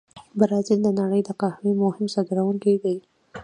[0.39, 2.97] برازیل د نړۍ د قهوې مهم صادرونکي دي.